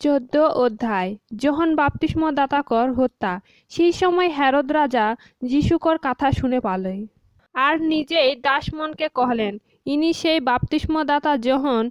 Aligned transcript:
চোদ্দ 0.00 0.34
অধ্যায়। 0.64 1.10
যখন 1.42 1.68
বাপ্তিস্ম 1.80 2.22
দাতাকর 2.38 2.88
হত্যা, 2.98 3.32
সেই 3.72 3.92
সময় 4.00 4.28
হেরদ 4.38 4.68
রাজা 4.78 5.06
যিশুকর 5.50 5.96
কথা 6.06 6.28
শুনে 6.38 6.58
পালই 6.66 7.00
আর 7.54 7.74
নিজেই 7.92 8.30
দাসমনকে 8.46 9.06
কহলেন, 9.18 9.54
ইনি 9.92 10.10
সেই 10.20 10.38
বাপ্তিস্মদাতা 10.40 11.32
যখন 11.48 11.82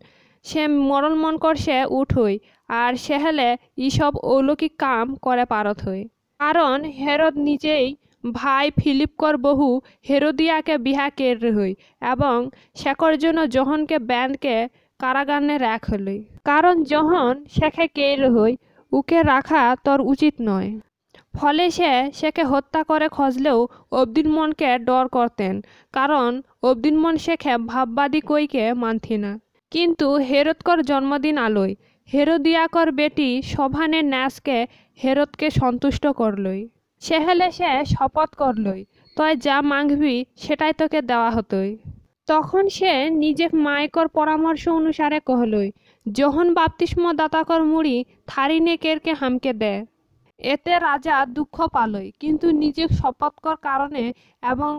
সে 0.45 0.63
মরল 0.89 1.15
মন 1.23 1.35
করছে 1.45 1.75
উঠই 1.99 2.35
আর 2.69 2.91
সে 2.95 2.99
সেহেলে 3.05 3.49
ইসব 3.87 4.13
অলৌকিক 4.35 4.73
কাম 4.79 5.07
করে 5.25 5.45
পারত 5.53 5.79
হই। 5.87 6.01
কারণ 6.39 6.77
হেরদ 7.01 7.35
নিজেই 7.47 7.87
ভাই 8.33 8.65
ফিলিপকর 8.79 9.33
বহু 9.47 9.69
হেরোদিয়াকে 10.09 10.75
বিহা 10.85 11.07
কের 11.17 11.37
হই, 11.57 11.71
এবং 12.13 12.37
শেখর 12.75 13.13
জন্য 13.23 13.39
জহনকে 13.55 13.97
ব্যান্ডকে 14.09 14.57
কারাগারে 14.99 15.55
রাখ 15.67 15.81
হলই 15.91 16.19
কারণ 16.49 16.75
যখন 16.93 17.31
শেখে 17.55 17.85
কের 17.97 18.19
হই, 18.35 18.53
উকে 18.91 19.19
রাখা 19.23 19.61
তোর 19.85 19.99
উচিত 20.13 20.35
নয়। 20.41 20.69
ফলে 21.33 21.65
সে 21.77 21.91
সেকে 22.19 22.43
হত্যা 22.51 22.81
করে 22.83 23.07
খজলেও 23.17 23.59
অবদিন 23.91 24.27
মনকে 24.35 24.69
ডর 24.87 25.05
করতেন, 25.07 25.55
কারণ 25.93 26.29
অবদিন 26.69 26.95
মন 27.03 27.15
শেখে 27.25 27.53
ভাববাদী 27.71 28.21
কইকে 28.21 28.65
মানথি 28.83 29.15
না। 29.23 29.31
কিন্তু 29.71 30.07
হেরতকর 30.29 30.79
জন্মদিন 30.89 31.37
আলোয়, 31.37 31.73
হেরোদিয়াকর 32.09 32.87
বেটি 32.91 33.29
সভানে 33.51 33.99
ন্যাসকে 34.13 34.57
হেরতকে 34.99 35.47
সন্তুষ্ট 35.61 36.03
করলই। 36.21 36.61
সেহেলে 37.01 37.47
সে 37.57 37.69
শপথ 37.93 38.29
করলই, 38.41 38.81
তয় 39.17 39.35
যা 39.45 39.57
মাংবি 39.71 40.15
সেটাই 40.43 40.73
তোকে 40.79 40.99
দেওয়া 41.09 41.29
হতোই। 41.35 41.71
তখন 42.27 42.63
সে 42.77 42.91
নিজে 43.23 43.45
মায়কর 43.65 44.07
পরামর্শ 44.17 44.63
অনুসারে 44.79 45.19
কহলই, 45.29 45.69
যখন 46.05 46.45
বাপ্তিস্ম 46.59 47.03
দাতাকর 47.19 47.61
মুড়ি 47.71 47.97
থারিনে 48.31 48.75
কেরকে 48.83 49.11
হামকে 49.19 49.51
দেয় 49.61 49.81
এতে 50.39 50.73
রাজা 50.87 51.15
দুঃখ 51.37 51.55
পালই, 51.75 52.07
কিন্তু 52.21 52.47
নিজে 52.61 52.83
শপথকর 52.99 53.55
কারণে 53.67 54.03
এবং 54.43 54.71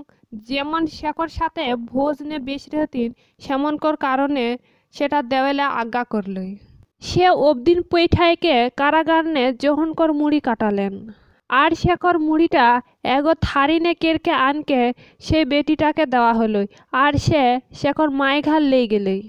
যেমন 0.51 0.83
শেখর 0.97 1.29
সাথে 1.39 1.63
ভোজ 1.91 2.17
নে 2.29 2.37
বেশ 2.49 2.63
রেহতিন, 2.73 3.09
সেমনকর 3.45 3.95
কারণে 4.07 4.47
সেটা 4.95 5.19
দেওয়ালে 5.33 5.65
আজ্ঞা 5.81 6.05
করলই। 6.13 6.51
সে 7.03 7.25
অবদিন 7.49 7.79
পৈঠাইকে 7.91 8.55
কারাগারনে 8.81 9.45
জহনকর 9.63 10.11
মুড়ি 10.19 10.41
কাটালেন। 10.49 10.95
আর 11.51 11.71
শেখর 11.83 12.17
মুড়িটা 12.19 12.67
এগো 13.17 13.33
থারিনে 13.47 13.93
কেরকে 14.03 14.33
আনকে 14.49 14.81
সেই 15.21 15.45
বেটিটাকে 15.45 16.05
দেওয়া 16.07 16.33
হলোই, 16.35 16.67
আর 17.03 17.13
সে 17.27 17.43
শেখর 17.81 18.09
মায়ঘাল 18.21 18.63
লেই 18.63 18.87
গেলেই। 18.89 19.21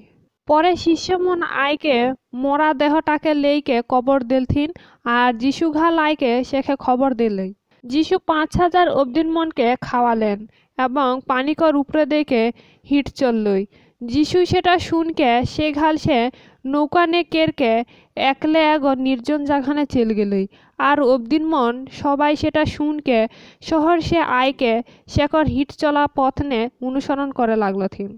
পরে 0.48 0.72
শিষ্যমন 0.76 1.40
আইকে 1.66 1.98
মরা 2.34 2.70
দেহটাকে 2.74 3.32
লেইকে 3.44 3.78
কবর 3.90 4.20
দিলথিন, 4.32 4.70
আর 5.18 5.32
যিশু 5.44 5.66
ঘাল 5.72 5.96
আইকে 6.00 6.32
শেখে 6.44 6.76
খবর 6.86 7.10
দিলই। 7.22 7.52
যিশু 7.84 8.16
পাঁচ 8.30 8.50
হাজার 8.62 8.88
অবদিন 8.90 9.28
মনকে 9.36 9.68
খাওয়ালেন 9.82 10.40
এবং 10.78 11.10
পানিকর 11.28 11.74
উপরে 11.76 12.04
দেখে 12.06 12.44
হিট 12.86 13.08
চললই। 13.20 13.64
যিশু 14.02 14.38
সেটা 14.46 14.74
শুনকে, 14.80 15.30
সে 15.54 15.66
ঘাল 15.72 15.96
সে 15.98 16.20
নৌকানে 16.66 17.22
কেরকে 17.34 17.74
একলে 18.18 18.60
এক 18.74 18.82
নির্জন 19.06 19.40
জাগানে 19.50 19.84
চেল 19.94 20.10
গেলই। 20.20 20.46
আর 20.80 20.98
অবদিন 21.14 21.44
মন 21.54 21.74
সবাই 22.02 22.34
সেটা 22.42 22.64
শুনকে, 22.76 23.20
শহর 23.62 23.96
সে 24.08 24.20
আয়কে 24.42 24.74
শেখর 25.14 25.46
হিট 25.46 25.70
চলা 25.82 26.04
পথনে 26.18 26.62
অনুসরণ 26.88 27.30
করে 27.32 27.56
লাগল 27.64 27.82
থিন 27.96 28.10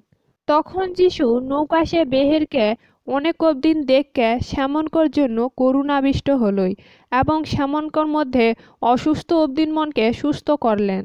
তখন 0.47 0.85
যিশু 0.99 1.25
নৌকা 1.49 1.81
সে 1.85 2.02
বেহেরকে, 2.05 2.65
অনেক 3.07 3.35
অবদিন 3.43 3.77
দেখকে 3.91 4.27
শ্যামনকর 4.49 5.07
জন্য 5.17 5.37
করুণাবিষ্ট 5.59 6.27
হলই 6.41 6.73
এবং 7.11 7.37
শ্যামনকর 7.52 8.07
মধ্যে 8.15 8.47
অসুস্থ 8.91 9.29
অবদিন 9.43 9.69
মনকে 9.77 10.05
সুস্থ 10.13 10.47
করলেন। 10.65 11.03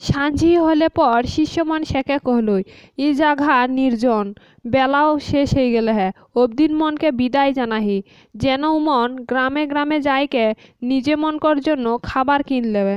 সাঁঝি 0.00 0.50
হলে 0.66 0.88
পর 0.88 1.18
শিষ্যমান 1.34 1.82
শেখে 1.84 2.16
কহলই 2.26 2.62
ই 2.98 3.06
জাঘা 3.20 3.56
নির্জন, 3.78 4.26
বেলাও 4.64 5.10
শেষ 5.28 5.48
হয়ে 5.56 5.70
গেলে 5.76 5.92
হ্যাঁ 5.98 6.12
অবদিন 6.36 6.72
মনকে 6.80 7.08
বিদায় 7.20 7.52
জানাহি 7.52 7.98
যেন 8.34 8.62
উমন 8.78 9.08
গ্রামে 9.30 9.62
গ্রামে 9.66 9.98
যাইকে, 10.00 10.46
নিজে 10.82 11.14
মনকর 11.16 11.56
জন্য 11.60 11.86
খাবার 12.02 12.40
কিন 12.42 12.64
লেবে। 12.74 12.96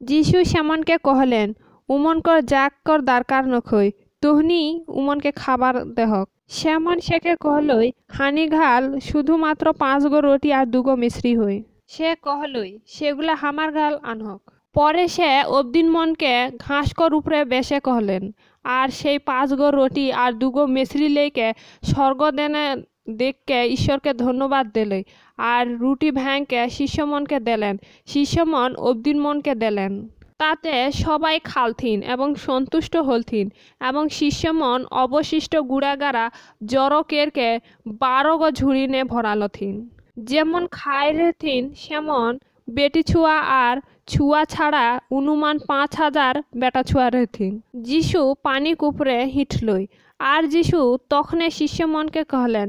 যিশু 0.00 0.36
শ্যামনকে 0.50 0.96
কহলেন 1.06 1.48
উমনকর 1.88 2.38
কর 2.86 2.98
দরকার 3.12 3.42
নখই, 3.46 3.88
তুহনি 4.22 4.62
উমনকে 4.98 5.30
খাবার 5.32 5.74
দেহক। 5.96 6.26
শ্যামন 6.48 6.96
শেখে 7.00 7.34
কহলই, 7.36 7.86
হানি 8.16 8.44
ঘাল 8.48 8.82
শুধুমাত্র 9.00 9.66
পাঁচ 9.82 10.02
গো 10.12 10.18
রুটি 10.20 10.50
আর 10.58 10.66
দুগো 10.66 10.94
মিশ্রি 11.02 11.32
হই। 11.40 11.56
সে 11.86 12.08
কহলই, 12.26 12.70
সেগুলা 12.86 13.34
হামার 13.42 13.70
গাল 13.72 13.94
আনহক। 14.02 14.42
পরে 14.74 15.08
সে 15.08 15.42
অবদিন 15.42 15.90
মনকে 15.90 16.50
ঘাসকর 16.58 17.14
উপরে 17.14 17.44
বেসে 17.44 17.80
কহলেন 17.80 18.32
আর 18.64 18.88
সেই 18.88 19.18
পাঁচ 19.18 19.54
গো 19.54 19.70
রুটি 19.70 20.12
আর 20.12 20.32
দুগো 20.32 20.66
মিশ্রি 20.66 21.08
লেকে 21.08 21.52
স্বর্গদেনে 21.82 22.82
দেখকে 23.10 23.66
ঈশ্বরকে 23.66 24.14
ধন্যবাদ 24.14 24.66
দিলে 24.72 25.04
আর 25.38 25.76
রুটি 25.76 26.10
ভ্যাংকে 26.10 26.70
শিষ্যমনকে 26.70 27.40
দিলেন। 27.40 27.76
শিষ্যমন 28.06 28.76
অবদিন 28.76 29.20
মনকে 29.20 29.54
দিলেন। 29.54 30.08
তাতে 30.38 30.92
সবাই 30.92 31.40
খালথিন 31.44 32.02
এবং 32.02 32.34
সন্তুষ্ট 32.34 32.96
হলথিন 32.96 33.50
এবং 33.80 34.08
শিষ্যমন 34.08 34.84
অবশিষ্ট 34.84 35.56
গুড়াগাড়া 35.56 36.30
জড়কেরকে 36.64 37.60
বারো 37.86 38.38
গো 38.38 38.50
ঝুড়ি 38.50 38.80
ঝুড়িনে 38.80 39.04
ভরালথিন 39.04 39.88
যেমন 40.18 40.66
খায় 40.70 41.12
রেথিন 41.12 41.74
সেমন 41.74 42.38
বেটি 42.68 43.02
ছুয়া 43.10 43.36
আর 43.64 43.76
ছুয়া 44.06 44.40
ছাড়া 44.44 44.84
অনুমান 45.10 45.56
পাঁচ 45.68 45.90
হাজার 46.02 46.34
বেটা 46.60 46.82
ছুয়া 46.82 47.06
রেথিন 47.10 47.52
যিশু 47.88 48.20
পানি 48.42 48.70
কুপরে 48.80 49.18
হিটলই। 49.34 49.84
আর 50.20 50.42
যিশু 50.54 50.80
তখনে 51.10 51.46
শিষ্যমনকে 51.58 52.22
কহলেন, 52.32 52.68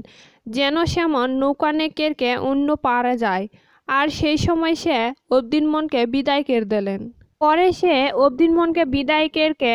যেন 0.56 0.76
সেমন 0.94 1.30
নৌকানে 1.42 1.88
কেরকে 1.98 2.32
অন্য 2.50 2.68
পারে 2.86 3.14
যায়। 3.18 3.46
আর 3.88 4.08
সেই 4.20 4.38
সময় 4.38 4.76
সে 4.84 4.98
অবদিন 5.32 5.66
মনকে 5.72 6.02
বিদায় 6.14 6.44
কের 6.44 6.64
দিলেন। 6.74 7.02
পরে 7.40 7.68
সে 7.72 7.96
অবদিন 8.26 8.52
মনকে 8.58 8.84
বিদায় 8.86 9.28
কেরকে 9.36 9.74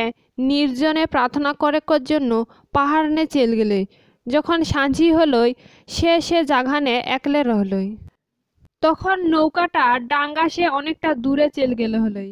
নির্জনে 0.50 1.04
প্রার্থনা 1.06 1.50
করেকর 1.62 2.02
জন্য 2.10 2.30
পাহাড়নে 2.74 3.24
চেল 3.26 3.50
গেলে 3.60 3.80
যখন 4.26 4.58
সাঁঝি 4.72 5.08
হলই, 5.16 5.50
সে 5.88 6.12
সে 6.26 6.38
জাগানে 6.44 6.94
একলে 7.16 7.40
রহলই। 7.50 7.88
তখন 8.84 9.16
নৌকাটা 9.32 9.84
ডাঙ্গা 10.12 10.46
সে 10.54 10.64
অনেকটা 10.78 11.10
দূরে 11.24 11.46
চেল 11.56 11.70
গেলে 11.80 11.98
হলই। 12.04 12.30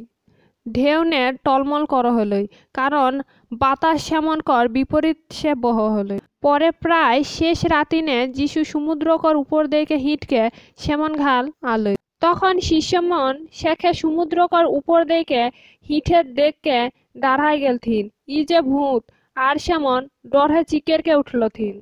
ঢেউনে 0.67 1.23
টলমল 1.45 1.85
কর 1.93 2.07
হলই, 2.17 2.45
কারণ 2.75 3.13
বাতাস 3.61 3.99
সেমনকর 4.07 4.65
বিপরীত 4.77 5.19
সে 5.39 5.51
বহ 5.65 5.79
হলই। 5.97 6.19
পরে 6.43 6.69
প্রায় 6.85 7.19
শেষ 7.37 7.59
রাতিনে 7.75 8.19
যিশু 8.39 8.61
সমুদ্রকর 8.73 9.35
উপর 9.45 9.61
দিকে 9.73 9.97
হিটকে 10.05 10.43
সেমন 10.83 11.13
ঘাল 11.25 11.45
আলই 11.73 11.97
তখন 12.23 12.55
শিষ্যমন 12.69 13.33
শেখে 13.61 13.91
সমুদ্রকর 14.03 14.65
উপর 14.79 14.99
দিকে 15.13 15.43
হিটের 15.87 16.25
দেখকে 16.41 16.79
দাঁড়ায় 17.23 17.59
গেলথিন 17.65 18.05
ই 18.29 18.39
যে 18.51 18.59
ভূত, 18.71 19.03
আর 19.37 19.55
সেমন 19.67 20.01
ডরে 20.33 20.61
চিকেরকে 20.71 21.13
উঠলথিন 21.23 21.75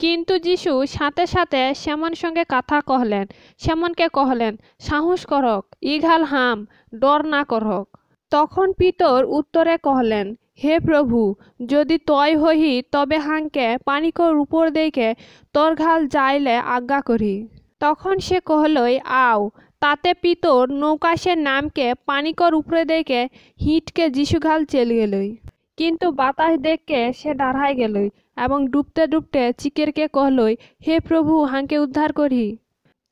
কিন্তু 0.00 0.38
যিশু 0.38 0.72
সাথে 0.86 1.26
সাথে 1.26 1.74
সেমন 1.74 2.12
সঙ্গে 2.14 2.44
কথা 2.48 2.80
কহলেন, 2.80 3.26
সেমনকে 3.58 4.08
কহলেন, 4.08 4.56
সাহস 4.78 5.26
করক, 5.26 5.62
ইঘাল 5.82 6.22
হাম, 6.24 6.66
ডর 6.94 7.24
না 7.24 7.44
করক। 7.44 7.86
তখন 8.32 8.72
পিতর 8.72 9.24
উত্তরে 9.28 9.76
কহলেন, 9.78 10.34
হে 10.64 10.80
প্রভু, 10.80 11.34
যদি 11.66 11.98
তয় 11.98 12.34
হহি 12.38 12.82
তবে 12.92 13.18
হাংকে 13.18 13.78
পানিকর 13.84 14.34
উপর 14.38 14.70
দেখে 14.70 15.14
তোর 15.52 15.74
ঘাল 15.74 16.06
যাইলে 16.06 16.54
আজ্ঞা 16.56 17.00
করি। 17.00 17.48
তখন 17.80 18.18
সে 18.18 18.40
কহলই, 18.40 19.00
আও। 19.04 19.50
তাতে 19.80 20.14
পিতর 20.14 20.62
নৌকা 20.72 21.16
সে 21.16 21.34
নামকে 21.36 21.94
পানিকর 22.06 22.54
উপরে 22.54 22.84
দেখে 22.84 23.28
হিটকে 23.60 24.10
যিশুঘাল 24.10 24.64
চেল 24.64 24.88
গেলই 24.92 25.36
কিন্তু 25.78 26.10
বাতাস 26.10 26.58
দেখকে 26.58 27.12
সে 27.12 27.34
দাঁড়াই 27.34 27.74
গেলই 27.74 28.10
এবং 28.44 28.68
ডুবতে 28.68 29.06
ডুবতে 29.06 29.52
চিকেরকে 29.58 30.08
কহলই, 30.08 30.56
হে 30.86 31.00
প্রভু, 31.00 31.44
হাঁকে 31.44 31.78
উদ্ধার 31.78 32.12
করি? 32.12 32.56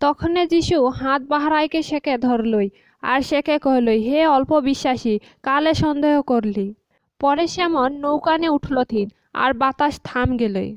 তখনে 0.01 0.47
যিশু 0.47 0.87
হাত 0.89 1.23
বাহারাইকে 1.23 1.83
সেকে 1.83 2.19
ধরলই 2.19 2.69
আর 3.03 3.21
সেকে 3.21 3.59
কহলই, 3.59 3.99
হে 3.99 4.27
অল্প 4.27 4.61
বিশ্বাসী, 4.61 5.19
কালে 5.43 5.75
সন্দেহ 5.75 6.23
করলি? 6.23 6.75
পরে 7.21 7.47
সেমন 7.47 7.93
নৌকানে 7.93 8.49
উঠলথিন 8.49 9.09
আর 9.35 9.55
বাতাস 9.55 10.01
থাম 10.05 10.37
গেলই। 10.37 10.77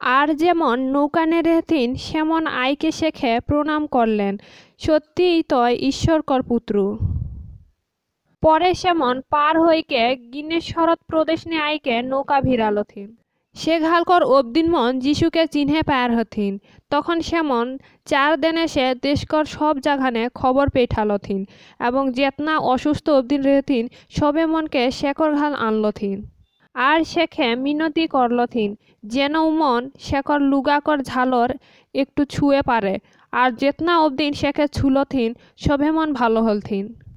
আর 0.00 0.34
যেমন 0.34 0.80
নৌকানে 0.80 1.42
রেহতিন 1.42 1.94
সেমন 1.94 2.46
আইকে 2.46 2.90
শেখে 2.92 3.40
প্রণাম 3.40 3.86
করলেন, 3.86 4.36
সত্যিই 4.78 5.42
তয় 5.42 5.76
ঈশ্বরকর 5.80 6.42
পুত্র। 6.42 6.98
পরে 8.42 8.74
সেমন 8.74 9.20
পার 9.30 9.54
হইকে 9.64 10.16
গিনেশ্বরত 10.32 10.98
প্রদেশ 11.06 11.46
নে 11.46 11.58
আইকে 11.58 12.02
নৌকা 12.02 12.40
ভিড়ালথিন। 12.40 13.08
সে 13.56 13.80
ঘালকর 13.80 14.22
অবদিন 14.22 14.66
মন 14.70 14.98
যিশুকে 14.98 15.46
চিহ্নে 15.46 15.82
পায়ার 15.82 16.10
হথিন। 16.18 16.58
তখন 16.90 17.20
সেমন 17.20 17.78
চার 18.04 18.40
দিনে 18.40 18.68
সে 18.68 18.94
দেশকর 19.02 19.44
সব 19.44 19.74
জাগানে 19.78 20.28
খবর 20.34 20.66
পেঠালথিন 20.70 21.40
এবং 21.80 22.12
যেতনা 22.12 22.54
অসুস্থ 22.58 23.06
অবদিন 23.10 23.42
রেহথিন 23.42 23.84
সবে 24.10 24.46
মনকে 24.46 24.90
শেকর 24.90 25.30
ঘাল 25.34 25.52
আনলথিন। 25.54 26.18
আর 26.74 26.98
শেখে 27.04 27.48
মিনতি 27.54 28.06
করলথিন, 28.06 28.70
যেন 29.04 29.34
উমন 29.36 29.90
শেকর 29.98 30.40
লুগাকর 30.40 30.98
ঝালর 31.02 31.50
একটু 31.94 32.24
ছুঁয়ে 32.24 32.62
পারে। 32.62 32.98
আর 33.32 33.50
যেতনা 33.50 33.94
অবদিন 34.00 34.32
শেখে 34.32 34.66
ছুলথিন, 34.68 35.34
সবে 35.56 35.90
মন 35.90 36.08
ভালো 36.12 36.40
হলথিন। 36.42 36.84